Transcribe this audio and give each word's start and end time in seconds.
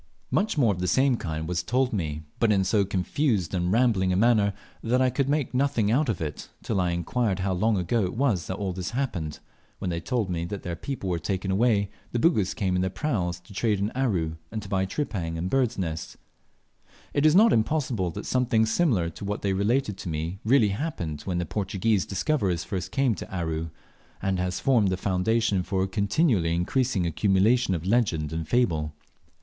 Much 0.31 0.57
more 0.57 0.73
of 0.73 0.79
the 0.79 0.87
same 0.87 1.15
kind 1.15 1.47
was 1.47 1.61
told 1.61 1.93
me, 1.93 2.23
but 2.39 2.51
in 2.51 2.63
so 2.63 2.83
confused 2.83 3.53
and 3.53 3.71
rambling 3.71 4.11
a 4.11 4.15
manner 4.15 4.51
that 4.81 4.99
I 4.99 5.11
could 5.11 5.29
make 5.29 5.53
nothing 5.53 5.91
out 5.91 6.09
of 6.09 6.19
it, 6.19 6.49
till 6.63 6.81
I 6.81 6.89
inquired 6.89 7.37
how 7.41 7.53
long 7.53 7.77
ago 7.77 8.03
it 8.05 8.15
was 8.15 8.47
that 8.47 8.55
all 8.57 8.73
this 8.73 8.89
happened, 8.97 9.37
when 9.77 9.91
they 9.91 9.99
told 9.99 10.27
me 10.27 10.43
that 10.45 10.55
after 10.55 10.63
their 10.63 10.75
people 10.75 11.07
were 11.11 11.19
taken 11.19 11.51
away 11.51 11.91
the 12.13 12.17
Bugis 12.17 12.55
came 12.55 12.73
in 12.75 12.81
their 12.81 12.89
praus 12.89 13.39
to 13.41 13.53
trade 13.53 13.77
in 13.77 13.91
Aru, 13.91 14.37
and 14.51 14.63
to 14.63 14.67
buy 14.67 14.87
tripang 14.87 15.37
and 15.37 15.51
birds' 15.51 15.77
nests. 15.77 16.17
It 17.13 17.23
is 17.23 17.35
not 17.35 17.53
impossible 17.53 18.09
that 18.09 18.25
something 18.25 18.65
similar 18.65 19.11
to 19.11 19.23
what 19.23 19.43
they 19.43 19.53
related 19.53 19.97
to 19.99 20.09
me 20.09 20.39
really 20.43 20.69
happened 20.69 21.21
when 21.25 21.37
the 21.37 21.43
early 21.43 21.49
Portuguese 21.49 22.07
discoverers 22.07 22.63
first 22.63 22.91
came 22.91 23.13
to 23.13 23.31
Aru, 23.31 23.69
and 24.19 24.39
has 24.39 24.59
formed 24.59 24.87
the 24.89 24.97
foundation 24.97 25.61
for 25.61 25.83
a 25.83 25.87
continually 25.87 26.55
increasing 26.55 27.05
accumulation 27.05 27.75
of 27.75 27.85
legend 27.85 28.33
and 28.33 28.47
fable. 28.47 28.95